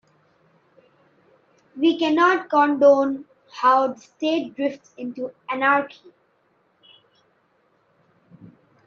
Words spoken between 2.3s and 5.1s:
condone how the state drifts